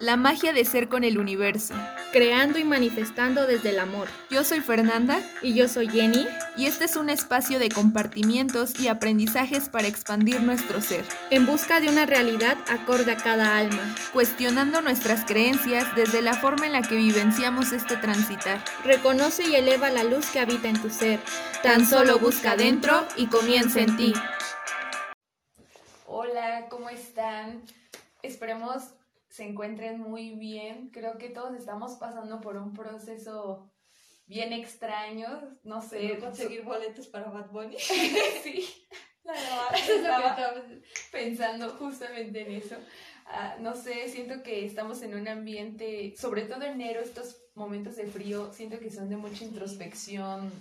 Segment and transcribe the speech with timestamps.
[0.00, 1.72] La magia de ser con el universo.
[2.12, 4.08] creando y manifestando desde el amor.
[4.30, 6.26] Yo soy Fernanda Y yo soy Jenny,
[6.56, 11.80] y este es un espacio de compartimientos y aprendizajes para expandir nuestro ser, en busca
[11.80, 13.94] de una realidad acorde a cada alma.
[14.12, 18.64] cuestionando nuestras creencias desde la forma en la que vivenciamos este transitar.
[18.84, 21.20] Reconoce y eleva la luz que habita en tu ser.
[21.62, 24.12] Tan solo busca dentro y comienza en ti.
[26.06, 27.62] Hola, ¿cómo están?
[28.22, 28.82] Esperemos
[29.34, 30.90] se encuentren muy bien.
[30.90, 33.68] Creo que todos estamos pasando por un proceso
[34.26, 35.58] bien extraño.
[35.64, 36.14] No sé.
[36.14, 37.76] ¿No conseguir boletos para Bad Bunny?
[38.44, 38.64] sí,
[39.24, 39.74] la verdad,
[40.30, 40.62] estaba
[41.10, 42.76] pensando justamente en eso.
[43.26, 48.06] Ah, no sé, siento que estamos en un ambiente, sobre todo enero, estos momentos de
[48.06, 50.52] frío, siento que son de mucha introspección.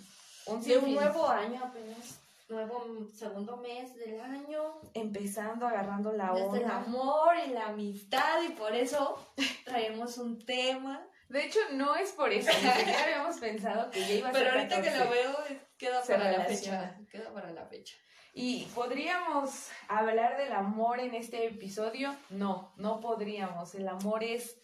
[0.47, 2.22] Un De un nuevo año apenas,
[2.53, 6.77] nuevo segundo mes del año, empezando, agarrando la desde el onda.
[6.77, 9.17] amor y la amistad y por eso
[9.65, 11.05] traemos un tema.
[11.29, 14.43] De hecho, no es por eso, ni siquiera habíamos pensado que ya iba a ser
[14.43, 15.05] Pero ahorita que 14.
[15.05, 16.99] lo veo queda para la fecha.
[17.11, 17.95] Queda para la fecha.
[18.35, 22.15] ¿Y podríamos hablar del amor en este episodio?
[22.29, 23.75] No, no podríamos.
[23.75, 24.59] El amor es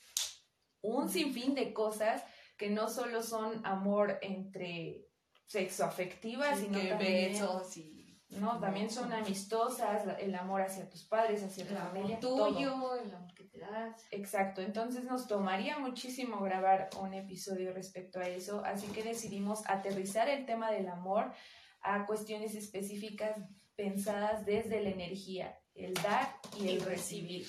[0.82, 2.24] un sinfín de cosas
[2.58, 5.09] que no solo son amor entre
[5.50, 11.42] sexoafectivas, sino que también, besos y no, también son amistosas, el amor hacia tus padres,
[11.44, 12.48] hacia tu el familia, todo.
[12.54, 14.06] tuyo, el amor que te das.
[14.12, 20.30] Exacto, entonces nos tomaría muchísimo grabar un episodio respecto a eso, así que decidimos aterrizar
[20.30, 21.34] el tema del amor
[21.82, 23.36] a cuestiones específicas
[23.76, 27.48] pensadas desde la energía, el dar y el recibir.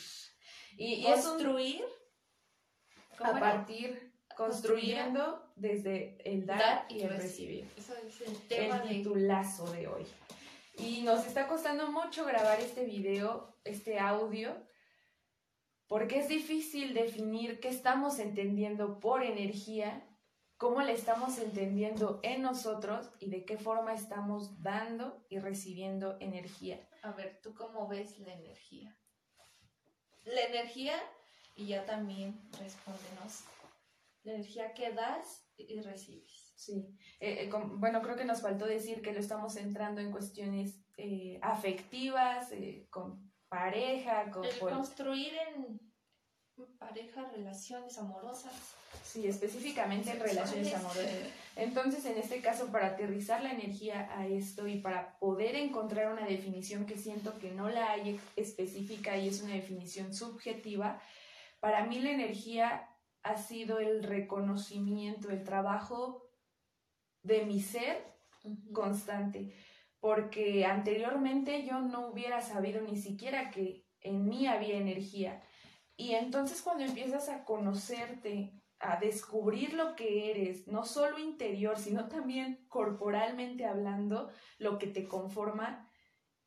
[0.78, 1.84] Y, y Y es un- construir
[3.18, 8.88] ¿cómo a partir, construyendo desde el dar, y el recibir Eso es el tema el
[8.88, 10.06] de titulazo de hoy.
[10.78, 14.56] Y nos está costando mucho grabar este video, este audio,
[15.86, 20.08] porque es difícil definir qué estamos entendiendo por energía,
[20.56, 26.88] cómo la estamos entendiendo en nosotros y de qué forma estamos dando y recibiendo energía.
[27.02, 28.96] A ver, ¿tú cómo ves la energía?
[30.24, 30.94] La energía,
[31.56, 33.44] y ya también respóndenos,
[34.22, 36.52] la energía que das y recibes.
[36.56, 36.86] Sí,
[37.20, 40.78] Eh, eh, com- bueno, creo que nos faltó decir que lo estamos centrando en cuestiones
[40.98, 44.44] eh, afectivas, eh, con pareja, con...
[44.44, 45.80] El por- construir en
[46.78, 48.52] pareja, relaciones amorosas.
[49.02, 51.06] Sí, específicamente en relaciones amorosas.
[51.56, 56.26] Entonces, en este caso, para aterrizar la energía a esto y para poder encontrar una
[56.26, 61.00] definición que siento que no la hay específica y es una definición subjetiva,
[61.60, 62.89] para mí la energía
[63.22, 66.30] ha sido el reconocimiento, el trabajo
[67.22, 68.04] de mi ser
[68.72, 69.54] constante,
[70.00, 75.42] porque anteriormente yo no hubiera sabido ni siquiera que en mí había energía.
[75.96, 82.08] Y entonces cuando empiezas a conocerte, a descubrir lo que eres, no solo interior, sino
[82.08, 85.86] también corporalmente hablando, lo que te conforma,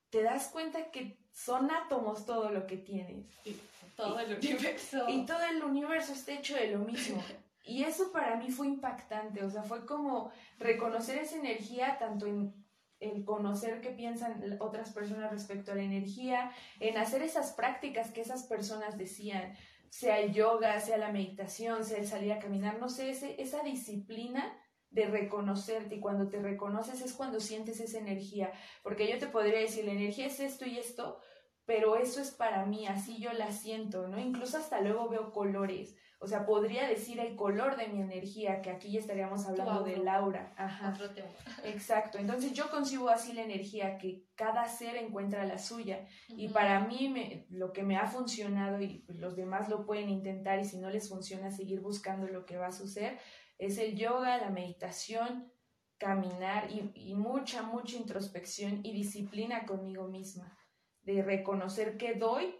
[0.09, 3.28] te das cuenta que son átomos todo lo que tienes.
[3.45, 3.55] Y
[3.96, 5.06] todo el universo.
[5.09, 7.24] Y todo el universo está hecho de lo mismo.
[7.66, 12.53] Y eso para mí fue impactante, o sea, fue como reconocer esa energía tanto en
[13.00, 16.52] el conocer qué piensan otras personas respecto a la energía,
[16.82, 19.56] en hacer esas prácticas que esas personas decían,
[19.90, 23.62] sea el yoga, sea la meditación, sea el salir a caminar, no sé, ese, esa
[23.64, 24.58] disciplina
[24.90, 28.52] de reconocerte y cuando te reconoces es cuando sientes esa energía,
[28.84, 31.20] porque yo te podría decir, la energía es esto y esto,
[31.66, 34.19] pero eso es para mí, así yo la siento, ¿no?
[34.19, 38.69] Incluso hasta luego veo colores, o sea, podría decir el color de mi energía, que
[38.69, 40.03] aquí ya estaríamos hablando de aura.
[40.03, 40.90] Laura, ajá.
[40.91, 41.28] Otro tema.
[41.66, 46.07] Exacto, entonces yo concibo así la energía, que cada ser encuentra la suya.
[46.29, 50.59] Y para mí me- lo que me ha funcionado y los demás lo pueden intentar
[50.59, 53.19] y si no les funciona seguir buscando lo que va a suceder,
[53.57, 55.52] es el yoga, la meditación,
[55.97, 60.57] caminar y, y mucha, mucha introspección y disciplina conmigo misma,
[61.03, 62.56] de reconocer qué doy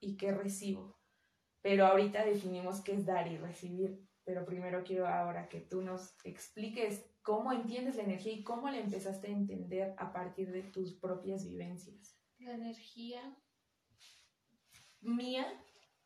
[0.00, 0.98] y qué recibo.
[1.62, 4.06] Pero ahorita definimos qué es dar y recibir.
[4.24, 8.78] Pero primero quiero ahora que tú nos expliques cómo entiendes la energía y cómo la
[8.78, 12.18] empezaste a entender a partir de tus propias vivencias.
[12.38, 13.36] La energía
[15.00, 15.46] mía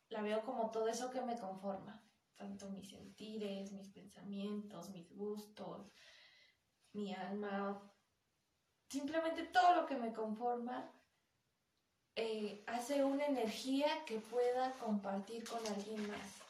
[0.08, 2.02] la veo como todo eso que me conforma,
[2.37, 5.92] tanto mis sentires, mis pensamientos, mis gustos,
[6.92, 7.81] mi alma,
[8.88, 10.92] simplemente todo lo que me conforma
[12.16, 16.40] eh, hace una energía que pueda compartir con alguien más.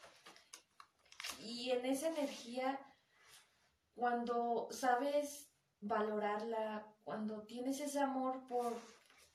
[1.40, 2.78] Y en esa energía,
[3.94, 8.76] cuando sabes valorarla, cuando tienes ese amor por,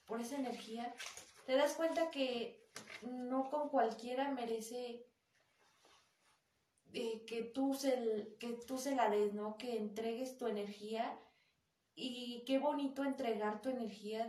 [0.06, 0.94] por esa energía,
[1.46, 2.70] te das cuenta que
[3.02, 5.06] no con cualquiera merece
[6.94, 9.58] eh, que, tú se, que tú se la des, ¿no?
[9.58, 11.20] Que entregues tu energía
[11.94, 14.28] y qué bonito entregar tu energía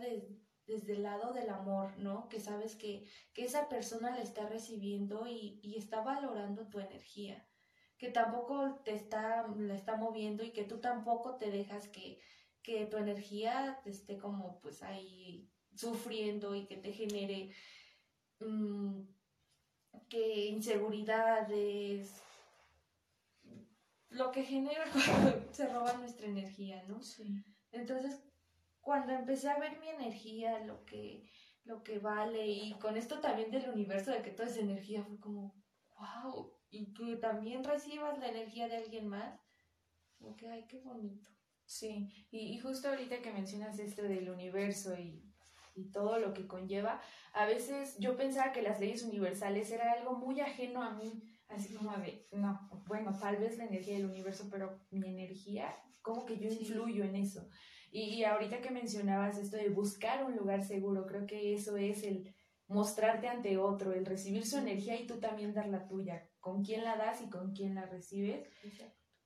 [0.66, 2.28] desde el lado del amor, ¿no?
[2.28, 7.46] Que sabes que, que esa persona la está recibiendo y, y, está valorando tu energía,
[7.98, 12.20] que tampoco te está, la está moviendo y que tú tampoco te dejas que,
[12.62, 17.50] que tu energía esté como pues ahí sufriendo y que te genere
[18.40, 19.02] mm,
[20.08, 22.12] que inseguridades,
[24.10, 27.02] lo que genera cuando se roba nuestra energía, ¿no?
[27.02, 27.44] Sí.
[27.72, 28.22] Entonces,
[28.86, 31.28] cuando empecé a ver mi energía, lo que,
[31.64, 35.18] lo que vale, y con esto también del universo, de que toda esa energía fue
[35.18, 35.56] como,
[35.98, 39.40] wow, y que también recibas la energía de alguien más,
[40.16, 41.28] como que, ay, qué bonito.
[41.64, 45.34] Sí, y, y justo ahorita que mencionas esto del universo y,
[45.74, 47.00] y todo lo que conlleva,
[47.32, 51.74] a veces yo pensaba que las leyes universales era algo muy ajeno a mí, así
[51.74, 56.38] como de, no, bueno, tal vez la energía del universo, pero mi energía, como que
[56.38, 57.48] yo influyo en eso.
[57.90, 62.02] Y, y, ahorita que mencionabas esto de buscar un lugar seguro, creo que eso es
[62.02, 62.34] el
[62.68, 66.84] mostrarte ante otro, el recibir su energía y tú también dar la tuya, con quién
[66.84, 68.48] la das y con quién la recibes.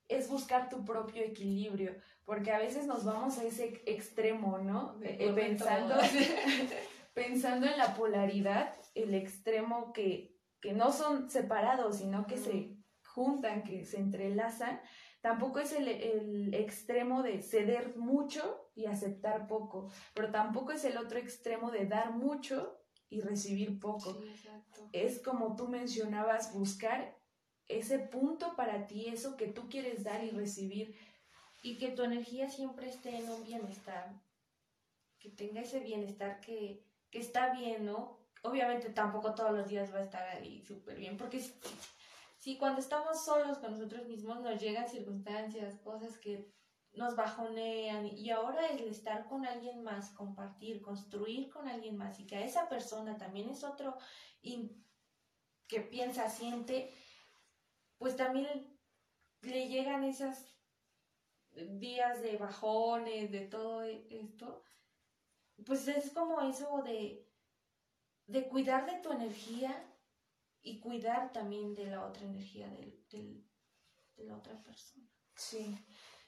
[0.09, 4.99] Es buscar tu propio equilibrio, porque a veces nos vamos a ese extremo, ¿no?
[5.03, 5.95] Eh, pensando,
[7.15, 13.63] pensando en la polaridad, el extremo que, que no son separados, sino que se juntan,
[13.63, 14.81] que se entrelazan,
[15.21, 20.97] tampoco es el, el, extremo de ceder mucho y aceptar poco, pero tampoco es el
[20.97, 24.15] otro extremo de dar mucho y recibir poco.
[24.15, 24.49] Sí,
[24.93, 27.19] es como tú mencionabas, buscar
[27.69, 30.97] ese punto para ti, eso que tú quieres dar y recibir.
[31.63, 34.15] Y que tu energía siempre esté en un bienestar,
[35.19, 38.19] que tenga ese bienestar que, que está bien, ¿no?
[38.43, 41.43] Obviamente tampoco todos los días va a estar ahí súper bien, porque
[42.41, 46.51] si, cuando estamos solos con nosotros mismos nos llegan circunstancias, cosas que
[46.95, 52.27] nos bajonean y ahora el estar con alguien más, compartir, construir con alguien más y
[52.27, 53.97] que a esa persona también es otro
[55.69, 56.91] que piensa, siente,
[57.99, 58.49] pues también
[59.43, 60.47] le llegan esas
[61.53, 64.65] días de bajones, de todo esto,
[65.67, 67.29] pues es como eso de,
[68.27, 69.90] de cuidar de tu energía
[70.63, 73.45] y cuidar también de la otra energía del, del,
[74.17, 75.07] de la otra persona.
[75.35, 75.77] Sí.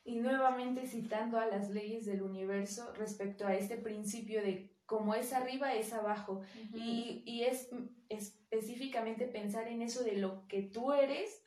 [0.04, 5.32] Y nuevamente citando a las leyes del universo respecto a este principio de como es
[5.32, 6.40] arriba es abajo.
[6.40, 6.78] Uh -huh.
[6.78, 7.70] y, y, es
[8.08, 11.42] específicamente pensar en eso de lo que tú eres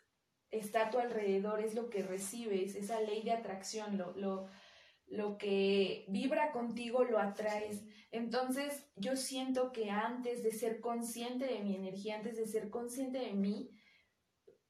[0.52, 4.48] está a tu alrededor, es lo que recibes, esa ley de atracción, lo, lo,
[5.08, 7.84] lo que vibra contigo lo atraes.
[8.12, 13.20] Entonces yo siento que antes de ser consciente de mi energía, antes de ser consciente
[13.20, 13.70] de mí,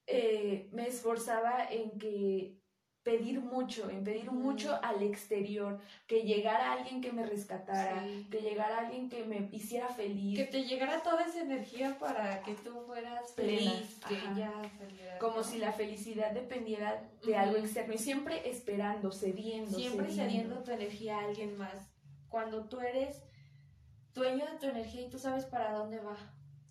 [0.07, 2.59] eh, me esforzaba en que
[3.05, 8.27] pedir mucho, en pedir mucho al exterior, que llegara alguien que me rescatara, sí.
[8.31, 10.35] que llegara alguien que me hiciera feliz.
[10.35, 14.17] Que te llegara toda esa energía para que tú fueras feliz, que
[15.19, 17.39] Como si la felicidad dependiera de uh -huh.
[17.39, 19.77] algo externo y siempre esperando, cediendo.
[19.77, 20.31] Siempre cediendo.
[20.31, 21.77] cediendo tu energía a alguien más.
[22.27, 23.21] Cuando tú eres
[24.15, 26.17] dueño de tu energía y tú sabes para dónde va.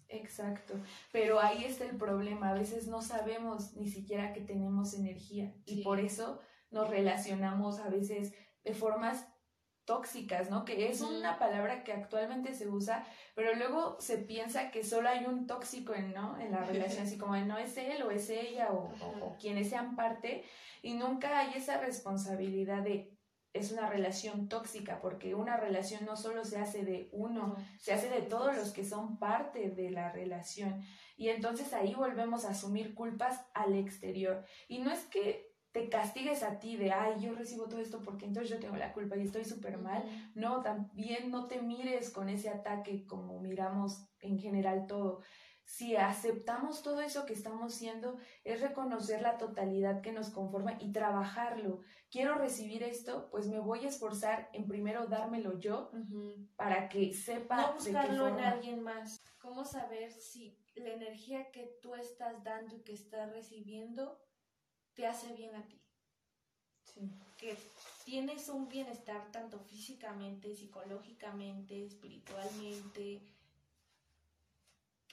[0.09, 0.75] Exacto,
[1.13, 5.81] pero ahí está el problema, a veces no sabemos ni siquiera que tenemos energía sí.
[5.81, 6.41] y por eso
[6.71, 9.27] nos relacionamos a veces de formas
[9.85, 10.65] tóxicas, ¿no?
[10.65, 15.27] Que es una palabra que actualmente se usa, pero luego se piensa que solo hay
[15.27, 16.41] un tóxico en, ¿no?
[16.41, 19.69] en la relación, así como no es él o es ella o, o, o quienes
[19.69, 20.43] sean parte,
[20.83, 23.15] y nunca hay esa responsabilidad de
[23.55, 28.11] es una relación tóxica, porque una relación no solo se hace de uno, se hace
[28.11, 30.83] de todos los que son parte de la relación.
[31.17, 34.45] Y entonces ahí volvemos a asumir culpas al exterior.
[34.69, 38.27] Y no es que te castigues a ti de, ay, yo recibo todo esto porque
[38.27, 40.05] entonces yo tengo la culpa y estoy súper mal.
[40.35, 45.23] No, también no te mires con ese ataque como miramos en general todo
[45.65, 50.93] si aceptamos todo eso que estamos siendo, es reconocer la totalidad que nos conforma y
[50.93, 51.81] trabajarlo.
[52.11, 56.49] Quiero recibir esto, pues me voy a esforzar en primero dármelo yo uh -huh.
[56.57, 57.57] para que sepa.
[57.57, 59.23] No buscarlo en alguien más.
[59.39, 64.21] ¿Cómo saber si la energía que tú estás dando y que estás recibiendo
[64.95, 65.81] te hace bien a ti?
[66.85, 67.11] Sí.
[67.39, 67.57] Que
[68.05, 73.34] tienes un bienestar tanto físicamente, psicológicamente, espiritualmente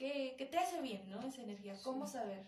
[0.02, 1.20] que, que, te hace bien, ¿no?
[1.20, 1.76] Esa energía.
[1.84, 2.44] ¿Cómo saber?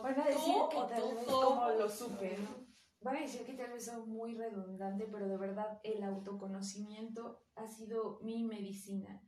[0.00, 2.64] Van a decir que tal vez como lo supe, ¿no?
[3.00, 7.66] Van a decir que tal vez soy muy redundante, pero de verdad el autoconocimiento ha
[7.66, 9.22] sido mi medicina.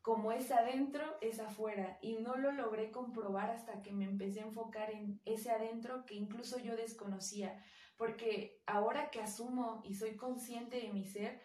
[0.00, 1.98] como es adentro, es afuera.
[2.00, 6.14] Y no lo logré comprobar hasta que me empecé a enfocar en ese adentro que
[6.14, 7.60] incluso yo desconocía.
[7.96, 11.42] Porque ahora que asumo y soy consciente de mi ser,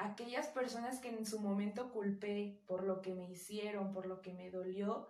[0.00, 4.32] aquellas personas que en su momento culpé por lo que me hicieron, por lo que
[4.32, 5.08] me dolió,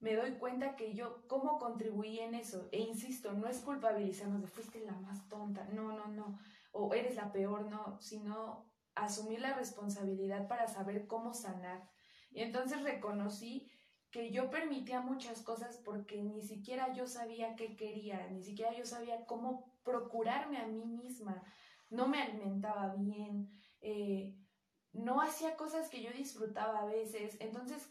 [0.00, 2.68] me doy cuenta que yo, ¿cómo contribuí en eso?
[2.72, 6.38] E insisto, no es culpabilizarnos de fuiste la más tonta, no, no, no,
[6.72, 11.88] o eres la peor, no, sino asumir la responsabilidad para saber cómo sanar.
[12.30, 13.70] Y entonces reconocí
[14.10, 18.86] que yo permitía muchas cosas porque ni siquiera yo sabía qué quería, ni siquiera yo
[18.86, 21.42] sabía cómo procurarme a mí misma.
[21.90, 24.34] No me alimentaba bien, eh,
[24.92, 27.36] no hacía cosas que yo disfrutaba a veces.
[27.40, 27.88] Entonces,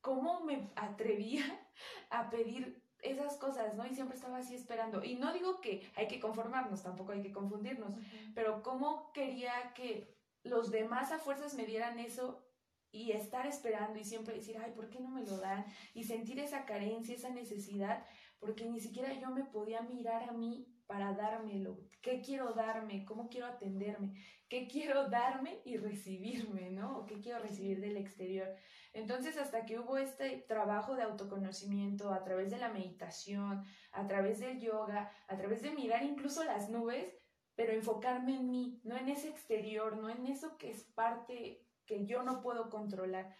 [0.00, 1.44] ¿cómo me atrevía
[2.10, 3.86] a pedir esas cosas, ¿no?
[3.86, 5.02] Y siempre estaba así esperando.
[5.02, 7.94] Y no digo que hay que conformarnos, tampoco hay que confundirnos,
[8.34, 12.44] pero ¿cómo quería que los demás a fuerzas me dieran eso
[12.92, 15.64] y estar esperando y siempre decir, ay, ¿por qué no me lo dan?
[15.94, 18.04] Y sentir esa carencia, esa necesidad,
[18.40, 21.78] porque ni siquiera yo me podía mirar a mí para dármelo.
[22.02, 23.04] ¿Qué quiero darme?
[23.04, 24.14] ¿Cómo quiero atenderme?
[24.48, 26.98] ¿Qué quiero darme y recibirme, no?
[26.98, 28.48] ¿O qué quiero recibir del exterior?
[28.92, 34.40] Entonces, hasta que hubo este trabajo de autoconocimiento a través de la meditación, a través
[34.40, 37.14] del yoga, a través de mirar incluso las nubes,
[37.54, 42.04] pero enfocarme en mí, no en ese exterior, no en eso que es parte que
[42.04, 43.36] yo no puedo controlar.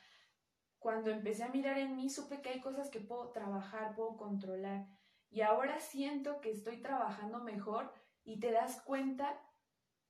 [0.80, 4.86] Cuando empecé a mirar en mí, supe que hay cosas que puedo trabajar, puedo controlar.
[5.28, 7.92] Y ahora siento que estoy trabajando mejor
[8.24, 9.40] y te das cuenta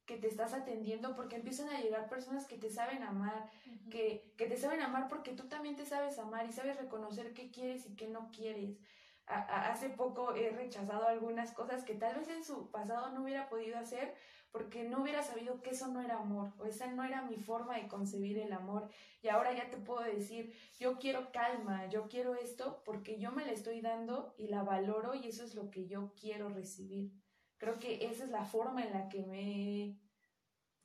[0.07, 3.50] que te estás atendiendo porque empiezan a llegar personas que te saben amar,
[3.91, 7.50] que, que te saben amar porque tú también te sabes amar y sabes reconocer qué
[7.50, 8.79] quieres y qué no quieres.
[9.27, 13.77] hace poco he rechazado algunas cosas que tal vez en su pasado no hubiera podido
[13.77, 14.15] hacer
[14.52, 17.76] porque no hubiera sabido que eso no era amor o esa no era mi forma
[17.76, 18.88] de concebir el amor.
[19.23, 23.47] Y ahora ya te puedo decir, yo quiero calma, yo quiero esto porque yo me
[23.47, 27.12] la estoy dando y la valoro y eso es lo que yo quiero recibir.
[27.59, 29.97] Creo que esa es la forma en la que me he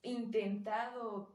[0.03, 1.33] intentado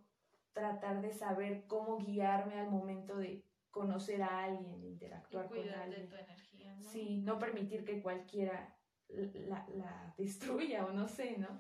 [0.52, 6.08] tratar de saber cómo guiarme al momento de conocer a alguien, de interactuar con alguien.
[6.08, 6.90] tu energía, ¿no?
[6.90, 8.76] Sí, no permitir que cualquiera
[9.08, 11.58] la, la, destruya o no sé, ¿no?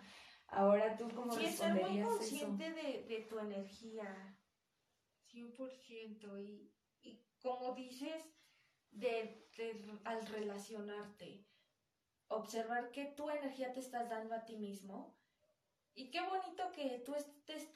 [0.50, 4.36] Ahora tú cómo sí, ser muy consciente De, de, tu energía,
[5.32, 6.44] 100%.
[6.44, 8.34] Y, y como dices,
[8.90, 9.48] de,
[10.04, 11.46] al relacionarte,
[12.28, 15.16] observar que tu energía te estás dando a ti mismo.
[15.94, 17.68] Y qué bonito que tú estés,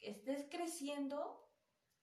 [0.00, 1.50] estés, creciendo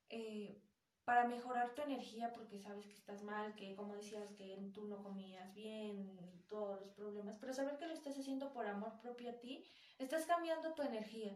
[0.09, 0.61] eh,
[1.09, 5.01] para mejorar tu energía porque sabes que estás mal, que como decías que tú no
[5.01, 6.15] comías bien,
[6.47, 9.65] todos los problemas, pero saber que lo estás haciendo por amor propio a ti,
[9.97, 11.35] estás cambiando tu energía.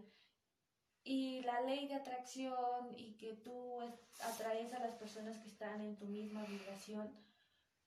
[1.03, 3.80] Y la ley de atracción y que tú
[4.22, 7.12] atraes a las personas que están en tu misma vibración,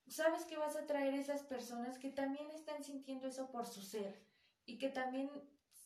[0.08, 4.12] sabes que vas a atraer esas personas que también están sintiendo eso por su ser
[4.64, 5.30] y que también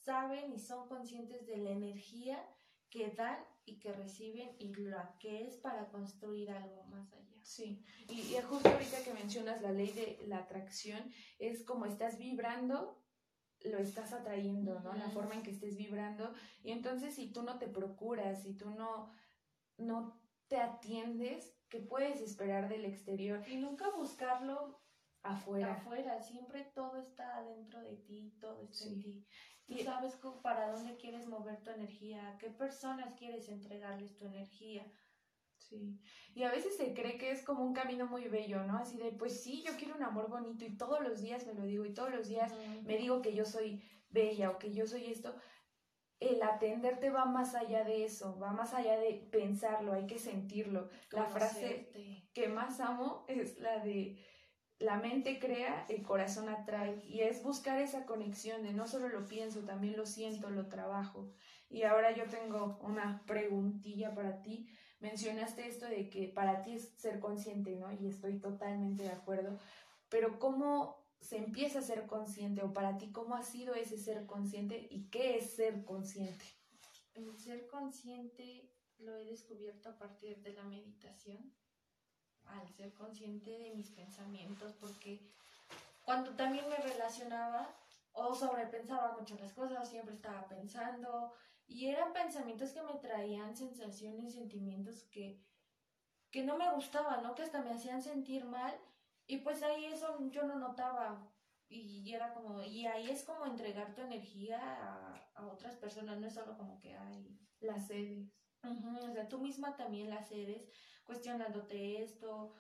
[0.03, 2.43] saben y son conscientes de la energía
[2.89, 7.39] que dan y que reciben y la que es para construir algo más allá.
[7.43, 12.19] Sí, y, y, justo ahorita que mencionas la ley de la atracción, es como estás
[12.19, 13.01] vibrando,
[13.65, 14.93] lo estás atrayendo, ¿no?
[14.95, 16.33] La forma en que estés vibrando.
[16.63, 19.13] Y entonces si tú no te procuras, si tú no,
[19.77, 23.43] no te atiendes, ¿qué puedes esperar del exterior?
[23.49, 24.81] Y nunca buscarlo
[25.23, 25.75] afuera.
[25.75, 29.27] Afuera, siempre todo está dentro de ti, todo está en ti.
[29.71, 34.85] Tú sabes para dónde quieres mover tu energía, a qué personas quieres entregarles tu energía.
[35.59, 36.01] Sí,
[36.35, 38.79] y a veces se cree que es como un camino muy bello, ¿no?
[38.79, 41.63] Así de, pues sí, yo quiero un amor bonito y todos los días me lo
[41.63, 45.07] digo y todos los días me digo que yo soy bella o que yo soy
[45.07, 45.33] esto.
[46.19, 50.89] El atenderte va más allá de eso, va más allá de pensarlo, hay que sentirlo.
[51.11, 51.93] La frase
[52.33, 54.19] que más amo es la de
[54.81, 59.27] la mente crea, el corazón atrae y es buscar esa conexión de no solo lo
[59.27, 61.31] pienso, también lo siento, lo trabajo.
[61.69, 64.71] Y ahora yo tengo una preguntilla para ti.
[65.01, 67.93] Mencionaste esto de que para ti es ser consciente, ¿no?
[67.93, 69.59] Y estoy totalmente de acuerdo.
[70.09, 74.25] Pero ¿cómo se empieza a ser consciente o para ti cómo ha sido ese ser
[74.25, 76.45] consciente y qué es ser consciente?
[77.15, 81.53] El ser consciente lo he descubierto a partir de la meditación
[82.59, 85.21] al ser consciente de mis pensamientos, porque
[86.05, 87.75] cuando también me relacionaba
[88.13, 91.33] o sobrepensaba mucho las cosas, siempre estaba pensando
[91.67, 95.41] y eran pensamientos que me traían sensaciones, sentimientos que,
[96.31, 97.35] que no me gustaban, ¿no?
[97.35, 98.75] Que hasta me hacían sentir mal
[99.27, 101.27] y pues ahí eso yo no notaba
[101.69, 106.27] y era como, y ahí es como entregar tu energía a, a otras personas, no
[106.27, 110.69] es solo como que hay las sedes o sea, tú misma también las eres,
[111.11, 112.53] cuestionándote esto.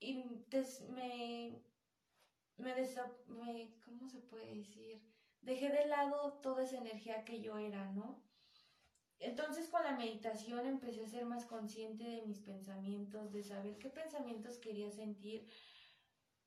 [0.00, 0.22] Y
[0.90, 1.62] me,
[2.58, 2.74] me,
[3.26, 5.00] me, ¿cómo se puede decir?
[5.40, 8.22] Dejé de lado toda esa energía que yo era, ¿no?
[9.18, 13.88] Entonces con la meditación empecé a ser más consciente de mis pensamientos, de saber qué
[13.88, 15.48] pensamientos quería sentir,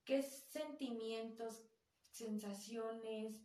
[0.06, 1.64] qué sentimientos,
[2.12, 3.42] sensaciones.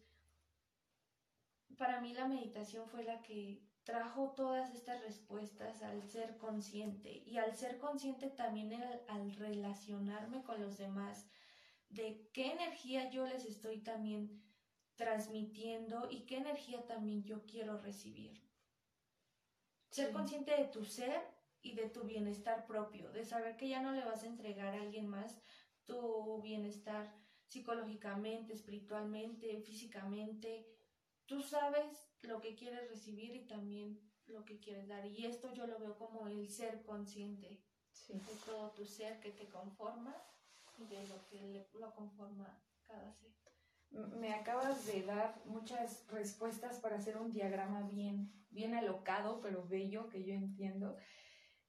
[1.79, 7.39] Para mí la meditación fue la que trajo todas estas respuestas al ser consciente y
[7.39, 8.71] al ser consciente también
[9.09, 11.27] al relacionarme con los demás,
[11.89, 14.45] de qué energía yo les estoy también
[14.97, 18.47] transmitiendo y qué energía también yo quiero recibir.
[19.89, 21.23] Ser consciente de tu ser
[21.63, 24.83] y de tu bienestar propio, de saber que ya no le vas a entregar a
[24.83, 25.41] alguien más
[25.87, 27.11] tu bienestar
[27.47, 30.67] psicológicamente, espiritualmente, físicamente.
[31.25, 35.07] Tú sabes lo que quieres recibir y también lo que quieres dar.
[35.07, 37.63] Y esto yo lo veo como el ser consciente
[38.09, 40.15] de todo tu ser que te conforma
[40.79, 43.33] y de lo que lo conforma cada ser.
[43.91, 50.09] Me acabas de dar muchas respuestas para hacer un diagrama bien, bien alocado, pero bello,
[50.09, 50.97] que yo entiendo.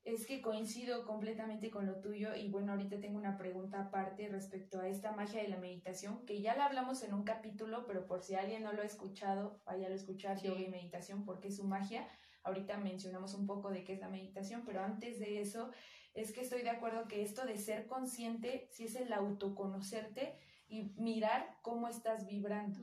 [0.03, 4.79] Es que coincido completamente con lo tuyo y bueno, ahorita tengo una pregunta aparte respecto
[4.79, 8.23] a esta magia de la meditación, que ya la hablamos en un capítulo, pero por
[8.23, 11.65] si alguien no lo ha escuchado, vaya a escuchar yoga y meditación porque es su
[11.65, 12.07] magia.
[12.43, 15.69] Ahorita mencionamos un poco de qué es la meditación, pero antes de eso
[16.13, 20.37] es que estoy de acuerdo que esto de ser consciente, si es el autoconocerte
[20.69, 22.79] y mirar cómo estás vibrando.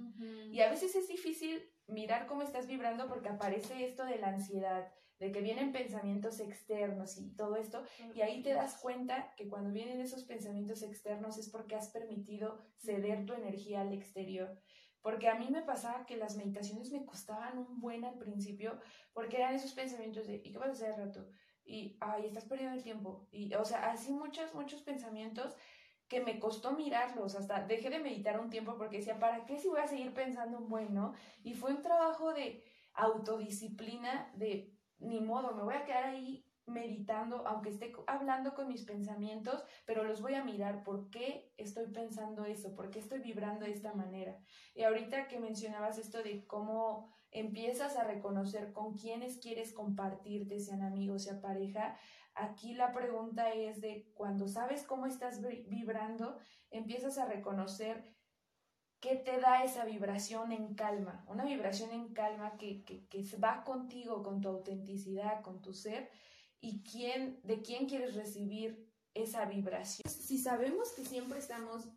[0.50, 4.92] Y a veces es difícil mirar cómo estás vibrando porque aparece esto de la ansiedad,
[5.18, 7.82] de que vienen pensamientos externos y todo esto,
[8.14, 12.58] y ahí te das cuenta que cuando vienen esos pensamientos externos es porque has permitido
[12.76, 14.60] ceder tu energía al exterior.
[15.00, 18.80] Porque a mí me pasaba que las meditaciones me costaban un buen al principio,
[19.12, 21.28] porque eran esos pensamientos de, ¿y qué vas a hacer al rato?
[21.64, 23.28] Y, ay, estás perdiendo el tiempo.
[23.30, 25.54] Y, o sea, así muchos, muchos pensamientos
[26.08, 29.68] que me costó mirarlos, hasta dejé de meditar un tiempo porque decía, ¿para qué si
[29.68, 31.14] voy a seguir pensando en bueno?
[31.42, 32.64] Y fue un trabajo de
[32.94, 38.82] autodisciplina, de ni modo, me voy a quedar ahí meditando, aunque esté hablando con mis
[38.82, 43.64] pensamientos, pero los voy a mirar por qué estoy pensando eso, por qué estoy vibrando
[43.64, 44.36] de esta manera.
[44.74, 50.82] Y ahorita que mencionabas esto de cómo empiezas a reconocer con quiénes quieres compartirte, sean
[50.82, 51.96] amigos, sea pareja,
[52.36, 56.38] aquí la pregunta es de cuando sabes cómo estás vibrando,
[56.70, 58.14] empiezas a reconocer
[59.00, 64.22] qué te da esa vibración en calma, una vibración en calma que, que, va contigo,
[64.22, 66.10] con tu autenticidad, con tu ser,
[66.60, 70.02] y quién, de quién quieres recibir esa vibración.
[70.08, 71.88] Si sabemos que siempre estamos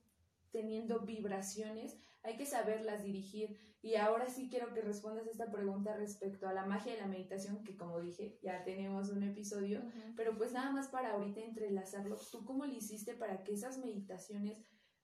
[0.52, 3.58] teniendo vibraciones, hay que saberlas dirigir.
[3.82, 7.64] Y ahora sí quiero que respondas esta pregunta respecto a la magia de la meditación,
[7.64, 9.82] que como dije, ya tenemos un episodio,
[10.18, 14.58] pero pues nada más para ahorita entrelazarlo, ¿tú cómo le hiciste para que esas meditaciones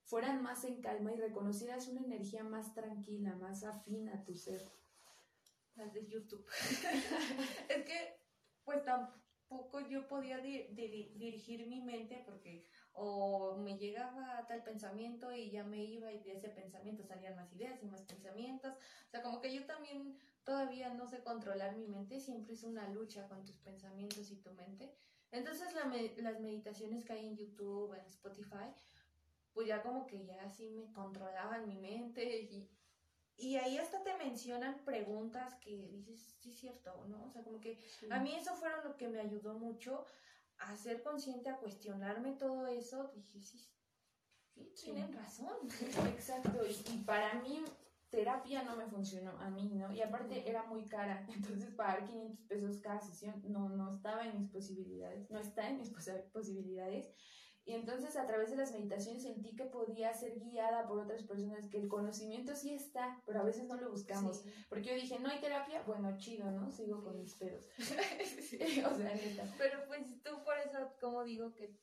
[0.04, 4.62] fueran más en calma y reconocieras una energía más tranquila, más afín a tu ser?
[5.76, 6.46] Las de YouTube.
[7.70, 8.20] es que,
[8.66, 15.64] pues tampoco yo podía dirigir mi mente porque o me llegaba tal pensamiento y ya
[15.64, 18.74] me iba y de ese pensamiento salían más ideas y más pensamientos.
[18.74, 22.88] O sea, como que yo también todavía no sé controlar mi mente, siempre es una
[22.90, 24.94] lucha con tus pensamientos y tu mente.
[25.32, 28.72] Entonces las meditaciones que hay en YouTube, en Spotify,
[29.54, 32.70] pues ya como que ya así me controlaban mi mente y,
[33.38, 37.26] y ahí hasta te mencionan preguntas que dices, sí es cierto, ¿no?
[37.26, 37.78] O sea, como que
[38.10, 40.06] a mí eso fueron lo que me ayudó mucho
[40.60, 43.60] a ser consciente, a cuestionarme todo eso, dije, sí,
[44.54, 45.56] sí, tienen razón.
[46.10, 47.64] Exacto, y, para mí
[48.10, 49.92] terapia no me funcionó, a mí, ¿no?
[49.92, 54.40] Y aparte era muy cara, entonces pagar 500 pesos cada sesión no, no estaba en
[54.40, 55.92] mis posibilidades, no está en mis
[56.32, 57.10] posibilidades.
[57.66, 61.68] Y entonces a través de las meditaciones sentí que podía ser guiada por otras personas,
[61.68, 64.44] que el conocimiento sí está, pero a veces no lo buscamos.
[64.70, 66.70] Porque yo dije, no hay terapia, bueno, chido, ¿no?
[66.70, 67.68] Sigo con mis pedos.
[67.80, 69.52] o sea, neta.
[69.58, 71.76] Pero pues tú por eso, como digo, que,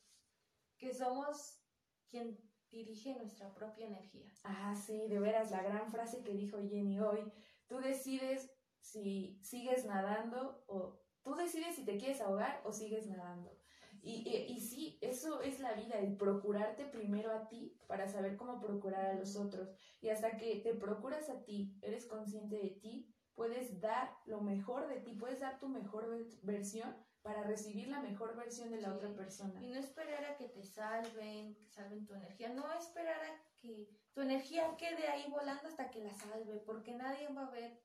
[0.77, 1.59] que somos
[2.07, 2.39] quien
[2.71, 4.31] dirige nuestra propia energía.
[4.45, 7.29] Ah, sí, de veras, la gran frase que dijo Jenny hoy.
[7.67, 13.62] Tú decides si sigues nadando o tú decides si te quieres ahogar o sigues nadando.
[14.05, 18.59] Y, y, sí, eso es la vida, el procurarte primero a ti para saber cómo
[18.59, 19.69] procurar a los otros.
[20.01, 24.87] Y hasta que te procuras a ti, eres consciente de ti, puedes dar lo mejor
[24.89, 26.05] de ti, puedes dar tu mejor
[26.41, 29.63] versión para recibir la mejor versión de la otra persona.
[29.63, 33.89] Y no esperar a que te salven, que salven tu energía, no esperar a que
[34.13, 37.81] tu energía quede ahí volando hasta que la salve, porque nadie va a ver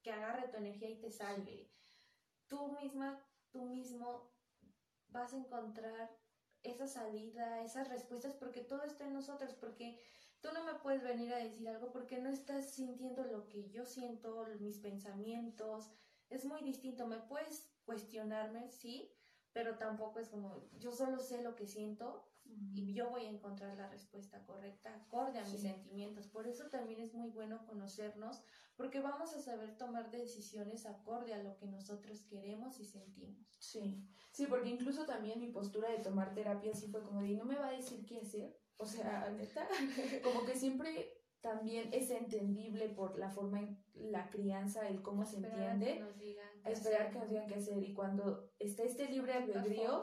[0.00, 1.70] que agarre tu energía y te salve.
[2.48, 3.22] Tú misma
[3.56, 4.30] tú mismo
[5.16, 6.10] vas a encontrar
[6.62, 10.00] esa salida, esas respuestas, porque todo está en nosotros, porque
[10.40, 13.86] tú no me puedes venir a decir algo porque no estás sintiendo lo que yo
[13.86, 15.90] siento, mis pensamientos,
[16.28, 19.12] es muy distinto, me puedes cuestionarme, sí,
[19.52, 22.24] pero tampoco es como, yo solo sé lo que siento
[22.74, 26.28] y yo voy a encontrar la respuesta correcta acorde a mis sentimientos.
[26.28, 28.42] Por eso también es muy bueno conocernos,
[28.76, 33.46] porque vamos a saber tomar decisiones acorde a lo que nosotros queremos y sentimos.
[33.58, 37.44] Sí, sí, porque incluso también mi postura de tomar terapia sí fue como de, no
[37.44, 38.56] me va a decir qué hacer.
[38.76, 39.66] O sea, neta,
[40.22, 45.36] como que siempre también es entendible por la forma en la crianza, el cómo se
[45.36, 46.04] entiende,
[46.64, 47.82] a esperar que nos digan qué hacer.
[47.82, 50.02] Y cuando está este libre albedrío,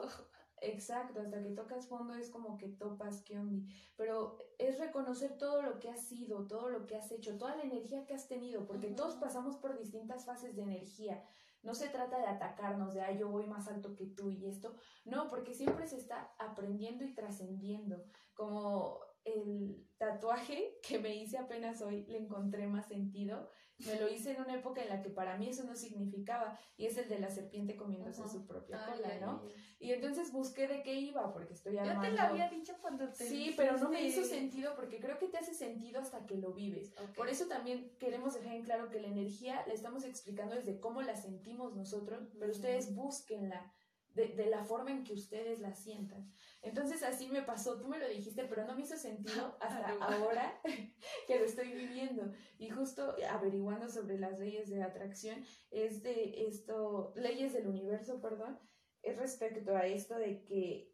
[0.64, 3.66] exacto, hasta que tocas fondo es como que topas onda.
[3.96, 7.62] Pero es reconocer todo lo que has sido, todo lo que has hecho, toda la
[7.62, 11.22] energía que has tenido, porque todos pasamos por distintas fases de energía.
[11.62, 14.74] No se trata de atacarnos, de, ay, yo voy más alto que tú y esto.
[15.06, 18.04] No, porque siempre se está aprendiendo y trascendiendo.
[18.34, 23.50] Como el tatuaje que me hice apenas hoy, le encontré más sentido.
[23.86, 26.86] Me lo hice en una época en la que para mí eso no significaba, y
[26.86, 29.42] es el de la serpiente comiéndose su propia cola, ¿no?
[29.80, 32.04] Y entonces busqué de qué iba, porque estoy armando...
[32.04, 33.26] Yo te lo había dicho cuando te...
[33.26, 36.52] Sí, pero no me hizo sentido, porque creo que te hace sentido hasta que lo
[36.52, 36.92] vives.
[37.16, 41.02] Por eso también queremos dejar en claro que la energía la estamos explicando desde cómo
[41.02, 43.72] la sentimos nosotros, pero ustedes búsquenla
[44.14, 46.32] de, de, la forma en que ustedes la sientan.
[46.62, 50.60] Entonces así me pasó, tú me lo dijiste, pero no me hizo sentido hasta ahora
[51.26, 52.32] que lo estoy viviendo.
[52.58, 58.58] Y justo averiguando sobre las leyes de atracción, es de esto, leyes del universo, perdón,
[59.02, 60.93] es respecto a esto de que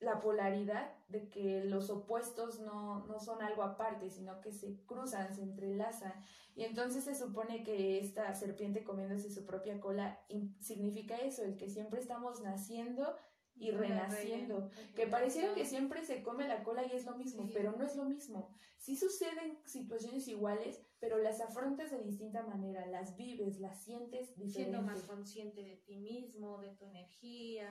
[0.00, 5.34] la polaridad, de que los opuestos no, no son algo aparte, sino que se cruzan,
[5.34, 6.14] se entrelazan.
[6.54, 10.20] Y entonces se supone que esta serpiente comiéndose su propia cola
[10.60, 13.16] significa eso, el que siempre estamos naciendo
[13.56, 17.72] y renaciendo, que pareciera que siempre se come la cola y es lo mismo, pero
[17.72, 18.54] no es lo mismo.
[18.78, 24.52] Sí suceden situaciones iguales, pero las afrontas de distinta manera, las vives, las sientes diferente.
[24.52, 27.68] Siendo más consciente de ti mismo, de tu energía.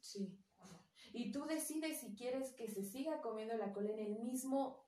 [0.00, 0.38] Sí.
[1.12, 4.86] Y tú decides si quieres que se siga comiendo la cola en el mismo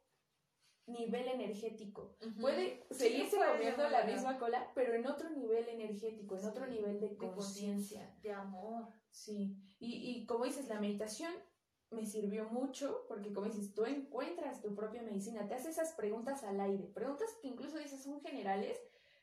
[0.87, 2.17] nivel energético.
[2.41, 7.17] Puede seguirse comiendo la misma cola, pero en otro nivel energético, en otro nivel de
[7.17, 8.17] conciencia.
[8.23, 8.89] De amor.
[9.11, 9.57] Sí.
[9.79, 11.33] Y, y como dices, la meditación
[11.91, 16.43] me sirvió mucho porque como dices, tú encuentras tu propia medicina, te haces esas preguntas
[16.45, 18.79] al aire, preguntas que incluso dices son generales,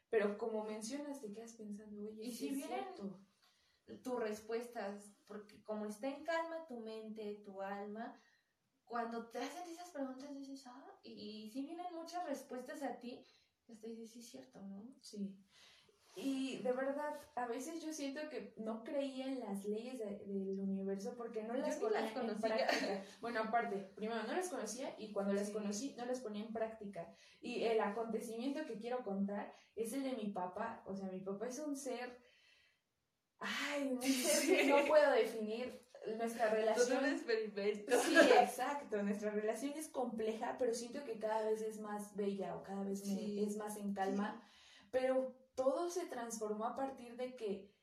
[0.10, 2.86] pero como mencionas te quedas pensando, oye, y si vienen
[4.04, 8.20] tus respuestas, porque como está en calma tu mente, tu alma,
[8.86, 13.20] cuando te hacen esas preguntas dices, ah, y, si vienen muchas respuestas a ti,
[13.68, 14.84] hasta dices, sí es cierto, ¿no?
[15.02, 15.36] Sí.
[16.18, 21.14] Y de verdad, a veces yo siento que no creía en las leyes del universo
[21.18, 23.04] porque no las, ponía en práctica.
[23.22, 27.14] Bueno, aparte, primero no las conocía y cuando las conocí no las ponía en práctica.
[27.42, 30.84] Y el acontecimiento que quiero contar es el de mi papá.
[30.86, 32.18] O sea, mi papá es un ser,
[33.76, 35.86] ay, no puedo definir
[36.18, 36.88] nuestra relación.
[36.88, 38.00] Todo un experimento.
[38.02, 39.02] Sí, exacto.
[39.04, 43.02] Nuestra relación es compleja, pero siento que cada vez es más bella o cada vez
[43.06, 44.42] es más en calma.
[44.92, 47.74] Pero todo se transformó a partir de que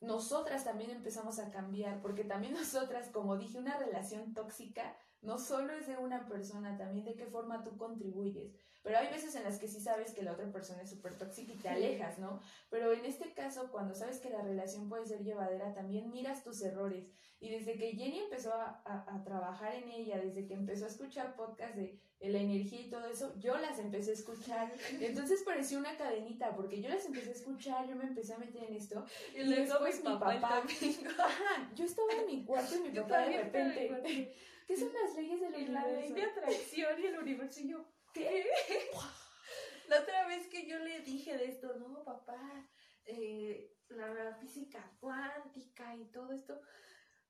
[0.00, 5.72] nosotras también empezamos a cambiar, porque también nosotras, como dije, una relación tóxica no solo
[5.72, 8.54] es de una persona, también de qué forma tú contribuyes.
[8.86, 11.52] Pero hay veces en las que sí sabes que la otra persona es súper tóxica
[11.52, 12.40] y te alejas, ¿no?
[12.70, 16.62] Pero en este caso, cuando sabes que la relación puede ser llevadera, también miras tus
[16.62, 17.08] errores.
[17.40, 21.34] Y desde que Jenny empezó a, a, trabajar en ella, desde que empezó a escuchar
[21.34, 24.72] podcasts de, la energía y todo eso, yo las empecé a escuchar.
[25.00, 28.62] Entonces pareció una cadenita, porque yo las empecé a escuchar, yo me empecé a meter
[28.62, 29.04] en esto.
[29.34, 30.62] Y, después mi papá.
[31.18, 34.34] Ajá, yo estaba en mi cuarto y mi papá de repente.
[34.66, 35.72] ¿Qué son las leyes del universo?
[35.72, 37.60] La ley de atracción y el universo.
[37.60, 38.44] Y yo, ¿qué?
[39.88, 42.68] La otra vez que yo le dije de esto, no, papá,
[43.04, 46.60] eh, la física cuántica y todo esto,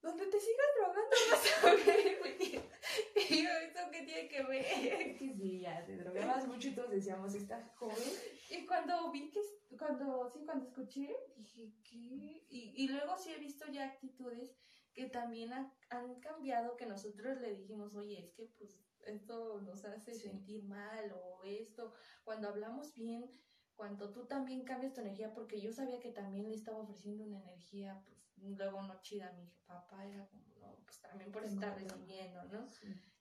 [0.01, 2.19] donde te sigas drogando vas a ver.
[3.31, 5.19] y yo, ¿eso qué tiene que ver?
[5.19, 8.13] que sí, ya, te drogabas mucho y todos decíamos, ¿estás joven?
[8.49, 9.41] Y cuando vi que,
[9.77, 12.47] cuando, sí, cuando escuché, dije, ¿qué?
[12.49, 14.57] Y, y luego sí he visto ya actitudes
[14.97, 20.15] que también han cambiado, que nosotros le dijimos, oye, es que pues esto nos hace
[20.15, 21.93] sentir mal o esto,
[22.25, 23.31] cuando hablamos bien,
[23.75, 27.39] cuando tú también cambias tu energía, porque yo sabía que también le estaba ofreciendo una
[27.43, 28.17] energía, pues
[28.57, 32.67] luego no chida, mi papá era como, no, pues también por estar recibiendo, ¿no?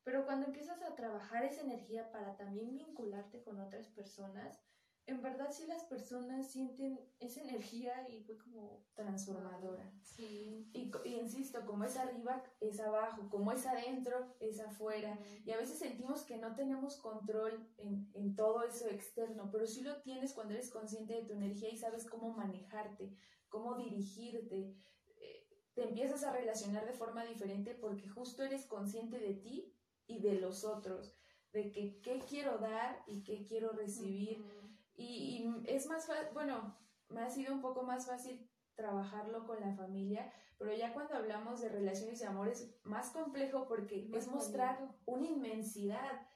[0.06, 4.64] Pero cuando empiezas a trabajar esa energía para también vincularte con otras personas,
[5.08, 9.92] en verdad sí las personas sienten esa energía y fue como transformadora.
[10.02, 10.68] Sí.
[10.74, 15.20] Y, insisto, como es arriba, es abajo, como es adentro, es afuera.
[15.46, 19.82] Y a veces sentimos que no tenemos control en, en todo eso externo, pero sí
[19.82, 23.16] lo tienes cuando eres consciente de tu energía y sabes cómo manejarte,
[23.48, 24.76] cómo dirigirte.
[25.20, 29.72] Eh, Te empiezas a relacionar de forma diferente porque justo eres consciente de ti
[30.08, 31.16] y de los otros,
[31.52, 34.44] de que qué quiero dar y qué quiero recibir.
[34.96, 36.76] Y, y es más fácil, bueno,
[37.10, 41.62] me ha sido un poco más fácil trabajarlo con la familia, pero ya cuando hablamos
[41.62, 44.98] de relaciones de amor es más complejo porque Más es mostrar bonito.
[45.06, 46.28] una inmensidad.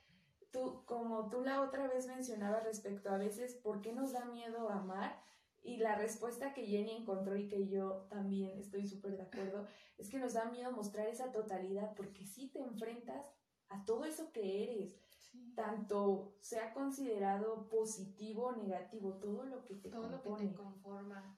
[0.51, 4.69] Tú, como tú la otra vez mencionabas respecto a veces, ¿por qué nos da miedo
[4.69, 5.21] amar?
[5.61, 9.67] Y la respuesta que Jenny encontró y que yo también estoy súper de acuerdo,
[9.97, 13.25] es que nos da miedo mostrar esa totalidad porque si te enfrentas
[13.67, 14.97] a todo eso que eres,
[15.31, 15.53] Sí.
[15.55, 21.37] tanto sea considerado positivo o negativo, todo lo que te Todo lo que te conforma.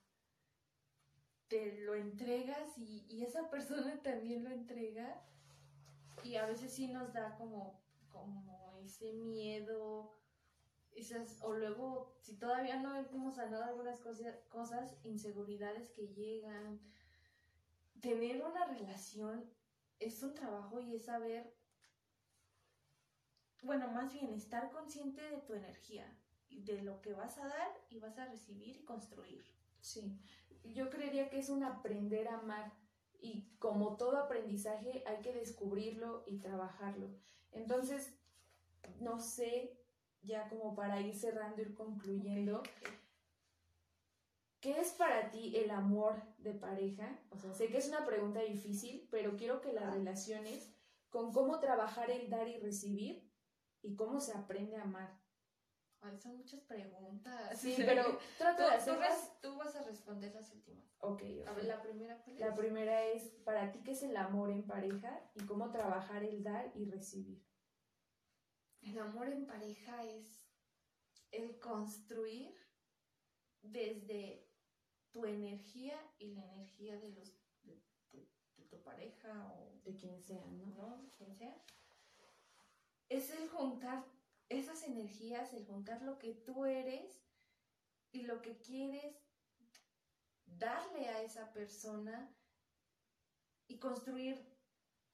[1.50, 5.22] Te lo entregas y, y esa persona también lo entrega.
[6.24, 10.14] Y a veces sí nos da como, como ese miedo.
[10.94, 16.80] Esas, o luego, si todavía no hemos sanado algunas cosas, cosas, inseguridades que llegan.
[18.02, 19.50] Tener una relación
[20.00, 21.54] es un trabajo y es saber,
[23.62, 26.06] bueno, más bien estar consciente de tu energía,
[26.52, 29.44] y de lo que vas a dar y vas a recibir y construir.
[29.80, 30.20] Sí,
[30.64, 32.72] yo creería que es un aprender a amar
[33.20, 37.08] y como todo aprendizaje hay que descubrirlo y trabajarlo.
[37.52, 38.14] Entonces,
[39.00, 39.80] no sé,
[40.22, 42.62] ya como para ir cerrando, ir concluyendo,
[44.60, 47.18] ¿qué es para ti el amor de pareja?
[47.30, 49.92] O sea, sé que es una pregunta difícil, pero quiero que la Ah.
[49.92, 50.72] relaciones
[51.10, 53.31] con cómo trabajar el dar y recibir
[53.82, 55.20] y cómo se aprende a amar.
[56.04, 57.60] Ay, son muchas preguntas.
[57.60, 59.10] Sí, pero de tú hacerlas.
[59.10, 60.84] res- tú vas a responder las últimas.
[61.00, 62.56] Ok, A ver, la primera, ¿cuál La es?
[62.58, 66.72] primera es, para ti, ¿qué es el amor en pareja y cómo trabajar el dar
[66.76, 67.44] y recibir?
[68.82, 70.44] El amor en pareja es
[71.32, 72.56] el construir
[73.62, 74.48] desde
[75.12, 77.32] tu energía y la energía de los
[77.64, 77.80] de,
[78.12, 80.66] de- de tu pareja o De quien sea, ¿no?
[80.66, 81.10] ¿no?
[81.16, 81.56] Quien sea.
[83.12, 84.06] Es el juntar
[84.48, 87.22] esas energías, el juntar lo que tú eres
[88.14, 89.18] y lo que quieres
[90.46, 92.34] darle a esa persona
[93.68, 94.40] y construir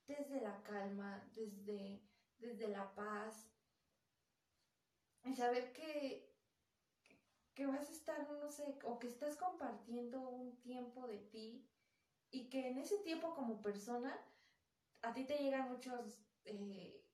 [0.06, 2.08] desde la calma, desde,
[2.38, 3.50] desde la paz.
[5.24, 6.32] Y saber que,
[7.56, 11.68] que vas a estar, no sé, o que estás compartiendo un tiempo de ti
[12.30, 14.16] y que en ese tiempo como persona
[15.02, 17.07] a ti te llegan muchos eh,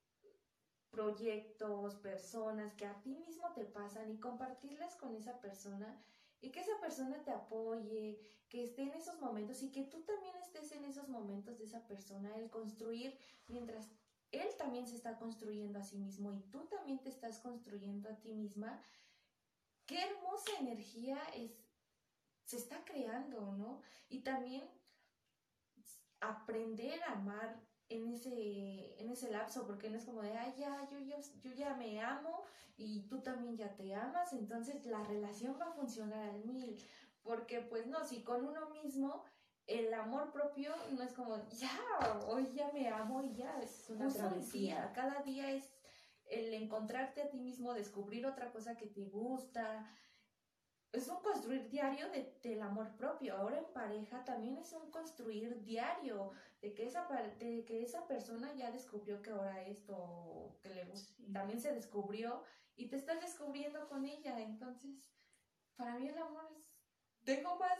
[0.93, 5.99] proyectos, personas que a ti mismo te pasan y compartirlas con esa persona
[6.39, 10.35] y que esa persona te apoye, que esté en esos momentos y que tú también
[10.35, 13.89] estés en esos momentos de esa persona, el construir mientras
[14.31, 18.15] él también se está construyendo a sí mismo y tú también te estás construyendo a
[18.19, 18.79] ti misma.
[19.87, 21.51] Qué hermosa energía es
[22.43, 23.81] se está creando, ¿no?
[24.09, 24.63] Y también
[26.19, 30.87] aprender a amar en ese, en ese lapso, porque no es como de, ay, ya,
[30.89, 32.43] yo, yo, yo ya me amo
[32.77, 36.81] y tú también ya te amas, entonces la relación va a funcionar al mil,
[37.21, 39.23] porque pues no, si con uno mismo
[39.67, 41.71] el amor propio no es como, ya,
[42.27, 44.75] hoy ya me amo y ya, es una travesía.
[44.75, 45.71] día, cada día es
[46.25, 49.85] el encontrarte a ti mismo, descubrir otra cosa que te gusta,
[50.93, 53.35] es un construir diario de- del amor propio.
[53.35, 57.07] Ahora en pareja también es un construir diario de que esa,
[57.39, 61.33] de que esa persona ya descubrió que ahora esto que le gusta, Sí.
[61.33, 62.43] también se descubrió
[62.75, 64.39] y te estás descubriendo con ella.
[64.39, 65.11] Entonces,
[65.75, 66.63] para mí el amor es...
[67.23, 67.79] Tengo más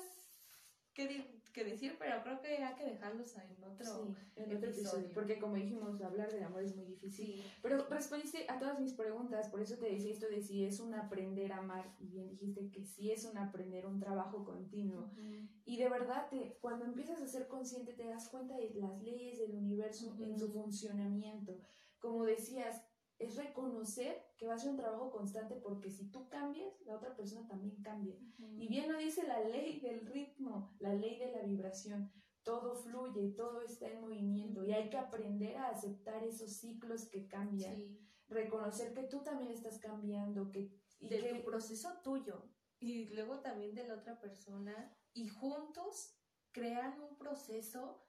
[0.93, 3.85] que, que decir, pero creo que hay que dejarlos en otro...
[3.85, 7.25] Sí, en otro episodio, porque como dijimos, hablar del amor es muy difícil.
[7.27, 7.43] Sí.
[7.61, 10.93] Pero respondiste a todas mis preguntas, por eso te decía esto de si es un
[10.95, 15.03] aprender a amar, y bien dijiste que sí es un aprender, un trabajo continuo.
[15.03, 15.47] Ujú.
[15.65, 19.39] Y de verdad, te, cuando empiezas a ser consciente, te das cuenta de las leyes
[19.39, 21.59] del universo en su funcionamiento.
[21.99, 22.83] Como decías,
[23.19, 27.15] es reconocer que va a ser un trabajo constante porque si tú cambias, la otra
[27.15, 28.17] persona también cambia.
[28.57, 32.11] Y bien lo dice la ley del ritmo, la ley de la vibración.
[32.43, 37.27] Todo fluye, todo está en movimiento y hay que aprender a aceptar esos ciclos que
[37.27, 37.75] cambian.
[37.75, 37.99] Sí.
[38.27, 42.49] Reconocer que tú también estás cambiando, que, y de que tu proceso tuyo
[42.79, 46.17] y luego también de la otra persona y juntos
[46.51, 48.02] crean un proceso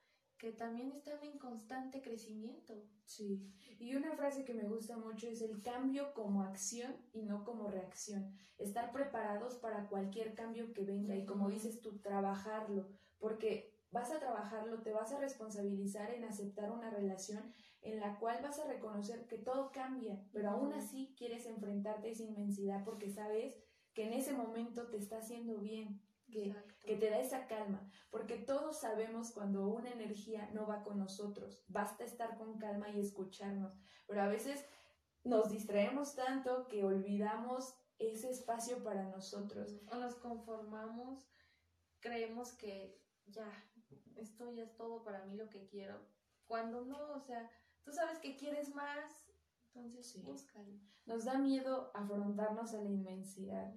[0.45, 2.75] que también están en constante crecimiento.
[3.07, 7.45] Sí, y una frase que me gusta mucho es el cambio como acción y no
[7.45, 8.31] como reacción.
[8.59, 14.19] Estar preparados para cualquier cambio que venga y como dices tú, trabajarlo, porque vas a
[14.19, 19.27] trabajarlo, te vas a responsabilizar en aceptar una relación en la cual vas a reconocer
[19.27, 23.59] que todo cambia, pero aún así quieres enfrentarte a esa inmensidad porque sabes
[23.95, 26.03] que en ese momento te está haciendo bien,
[26.35, 30.99] que, que, te da esa calma, porque todos sabemos cuando una energía no va con
[30.99, 33.73] nosotros, basta estar con calma y escucharnos,
[34.07, 34.65] pero a veces
[35.23, 39.81] nos distraemos tanto que olvidamos ese espacio para nosotros.
[39.91, 41.31] O nos conformamos,
[42.01, 43.49] creemos que ya,
[44.17, 46.05] esto ya es todo para mí lo que quiero,
[46.47, 47.49] cuando no, o sea,
[47.85, 49.27] tú sabes que quieres más,
[49.75, 50.25] entonces sí.
[51.07, 53.75] Nos da miedo afrontarnos a la inmensidad.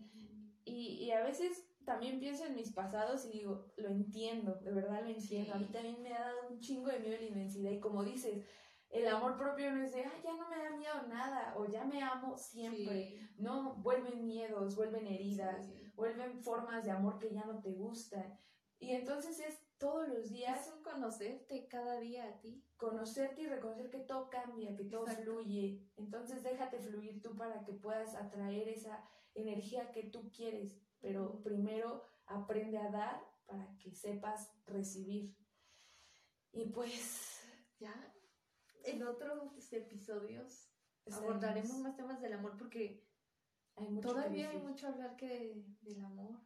[0.65, 5.03] y, y, a veces también pienso en mis pasados y digo, lo entiendo, de verdad
[5.03, 5.53] lo entiendo.
[5.53, 7.71] A mí también me ha dado un chingo de miedo la inmensidad.
[7.71, 8.45] Y como dices,
[8.89, 12.03] el amor propio no es de, ya no me da miedo nada, o ya me
[12.03, 13.17] amo siempre.
[13.37, 18.37] No, vuelven miedos, vuelven heridas, vuelven formas de amor que ya no te gustan.
[18.79, 20.67] Y entonces es todos los días.
[20.67, 22.65] Es un conocerte cada día a ti.
[22.75, 25.89] Conocerte y reconocer que todo cambia, que todo fluye.
[25.95, 32.03] Entonces déjate fluir tú para que puedas atraer esa energía que tú quieres pero primero
[32.25, 35.35] aprende a dar para que sepas recibir.
[36.51, 37.41] Y pues
[37.79, 37.93] ya
[38.83, 40.69] en otros episodios
[41.11, 43.05] abordaremos más temas del amor porque
[43.75, 46.39] hay todavía hay mucho hablar que del amor.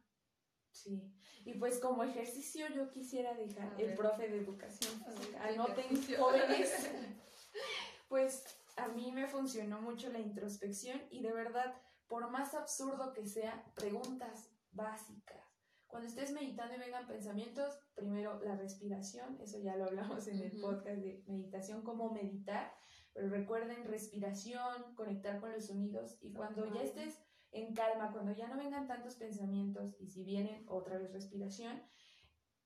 [0.70, 1.12] Sí,
[1.44, 5.04] y pues como ejercicio yo quisiera dejar el profe de educación
[5.38, 6.72] anoten jóvenes,
[8.08, 8.44] pues
[8.76, 11.74] a mí me funcionó mucho la introspección y de verdad
[12.12, 15.42] por más absurdo que sea, preguntas básicas.
[15.86, 20.60] Cuando estés meditando y vengan pensamientos, primero la respiración, eso ya lo hablamos en el
[20.60, 22.70] podcast de meditación, cómo meditar,
[23.14, 27.18] pero recuerden respiración, conectar con los sonidos y cuando ya estés
[27.50, 31.82] en calma, cuando ya no vengan tantos pensamientos y si vienen otra vez respiración,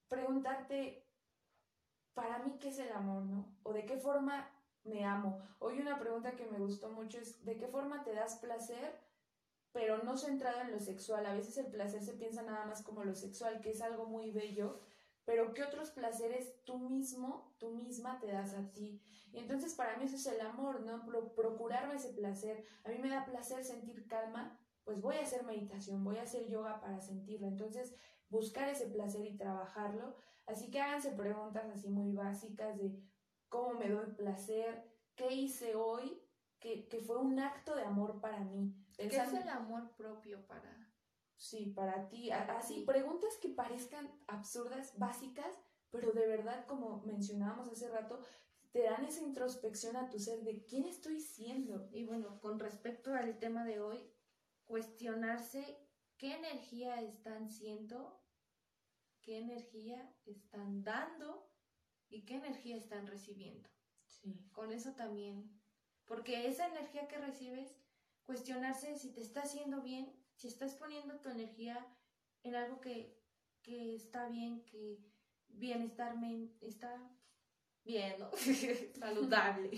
[0.09, 1.06] preguntarte,
[2.14, 3.56] para mí, ¿qué es el amor, no?
[3.62, 4.50] O de qué forma
[4.82, 5.38] me amo.
[5.61, 9.06] Hoy una pregunta que me gustó mucho es, ¿de qué forma te das placer
[9.76, 11.26] pero no centrado en lo sexual.
[11.26, 14.30] A veces el placer se piensa nada más como lo sexual, que es algo muy
[14.30, 14.80] bello,
[15.26, 19.02] pero ¿qué otros placeres tú mismo, tú misma te das a ti?
[19.34, 21.04] Y entonces para mí eso es el amor, ¿no?
[21.34, 22.64] procurarme ese placer.
[22.84, 26.48] A mí me da placer sentir calma, pues voy a hacer meditación, voy a hacer
[26.48, 27.46] yoga para sentirlo.
[27.46, 27.94] Entonces,
[28.30, 30.16] buscar ese placer y trabajarlo.
[30.46, 32.98] Así que háganse preguntas así muy básicas de
[33.50, 36.25] cómo me doy placer, qué hice hoy,
[36.60, 40.74] que, que fue un acto de amor para mí ¿Qué es el amor propio para...?
[41.36, 42.30] Sí, para ti.
[42.30, 45.54] Así, preguntas que parezcan absurdas, básicas,
[45.90, 48.22] pero de verdad, como mencionábamos hace rato,
[48.72, 51.90] te dan esa introspección a tu ser de quién estoy siendo.
[51.92, 54.10] Y bueno, con respecto al tema de hoy,
[54.64, 55.78] cuestionarse
[56.16, 58.18] qué energía están siendo,
[59.20, 61.50] qué energía están dando
[62.08, 63.68] y qué energía están recibiendo.
[64.06, 64.48] Sí.
[64.52, 65.55] Con eso también,
[66.06, 67.76] porque esa energía que recibes
[68.24, 71.86] cuestionarse si te está haciendo bien, si estás poniendo tu energía
[72.42, 73.18] en algo que,
[73.62, 74.98] que está bien, que
[75.48, 76.16] bienestar
[76.60, 77.10] está
[77.84, 78.30] bien, ¿no?
[78.98, 79.70] saludable.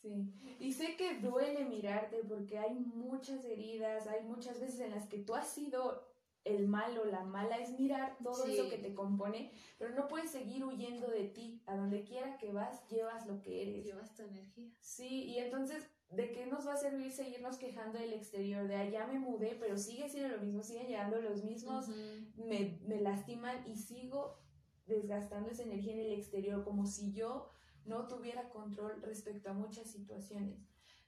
[0.00, 5.08] Sí, y sé que duele mirarte porque hay muchas heridas, hay muchas veces en las
[5.08, 6.07] que tú has sido
[6.44, 10.64] el malo, la mala, es mirar todo eso que te compone, pero no puedes seguir
[10.64, 11.62] huyendo de ti.
[11.66, 13.84] A donde quiera que vas, llevas lo que eres.
[13.84, 14.70] Llevas tu energía.
[14.80, 18.66] Sí, y entonces ¿de qué nos va a servir seguirnos quejando del exterior?
[18.66, 21.88] De allá me mudé, pero sigue siendo lo mismo, siguen llegando los mismos,
[22.36, 24.38] me, me, lastiman y sigo
[24.86, 27.50] desgastando esa energía en el exterior, como si yo
[27.84, 30.58] no tuviera control respecto a muchas situaciones.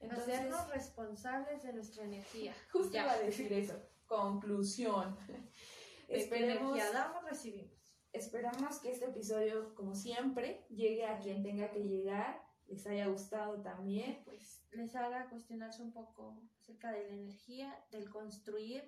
[0.01, 2.55] Entonces, Hacernos responsables de nuestra energía.
[2.73, 3.75] Justo iba a decir eso.
[4.11, 5.17] Conclusión.
[6.09, 7.71] Esperemos, energía damos, recibimos.
[8.13, 13.63] Esperamos que este episodio, como siempre, llegue a quien tenga que llegar les haya gustado
[13.63, 14.21] también.
[14.25, 18.83] Pues les haga cuestionarse un poco acerca de la energía, del construir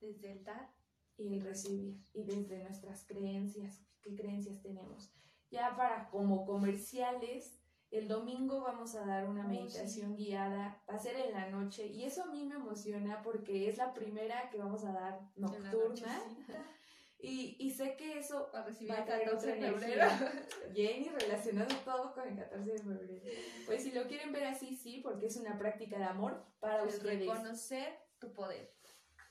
[0.00, 0.72] desde el dar
[1.16, 5.12] y el recibir y desde nuestras creencias, qué creencias tenemos.
[5.50, 7.58] Ya para como comerciales,
[7.90, 11.86] el domingo vamos a dar una oh, meditación guiada, va a ser en la noche
[11.86, 16.20] y eso a mí me emociona porque es la primera que vamos a dar nocturna.
[17.18, 20.44] Y, y sé que eso va a traer otra energía.
[20.74, 23.24] Jenny relacionado todo con el 14 de febrero.
[23.64, 27.20] Pues si lo quieren ver así, sí, porque es una práctica de amor para ustedes.
[27.20, 28.70] Reconocer tu poder.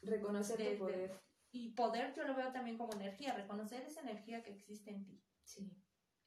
[0.01, 1.21] Reconocer tu poder.
[1.51, 5.23] Y poder yo lo veo también como energía, reconocer esa energía que existe en ti.
[5.43, 5.71] Sí.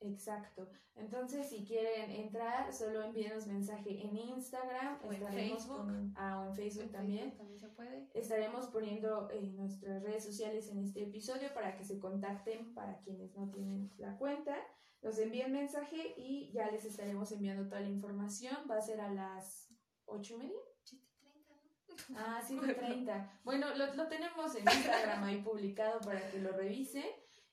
[0.01, 0.69] Exacto.
[0.95, 6.13] Entonces, si quieren entrar, solo envíenos mensaje en Instagram O en Facebook.
[6.17, 7.21] ah, o en Facebook En también.
[7.33, 8.09] Facebook también se puede.
[8.15, 13.35] Estaremos poniendo en nuestras redes sociales en este episodio para que se contacten para quienes
[13.37, 14.57] no tienen la cuenta.
[15.03, 18.57] Nos envíen mensaje y ya les estaremos enviando toda la información.
[18.71, 19.69] Va a ser a las
[20.07, 20.59] ocho y media.
[20.85, 22.19] 7:30, ¿no?
[22.19, 23.31] Ah, 7.30.
[23.45, 27.05] Bueno, lo, lo tenemos en Instagram ahí publicado para que lo revisen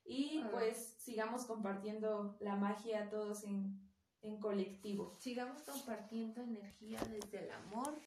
[0.06, 0.48] y Ah.
[0.52, 3.80] pues sigamos compartiendo la magia todos en,
[4.22, 5.14] en colectivo.
[5.18, 8.02] Sigamos compartiendo energía desde el amor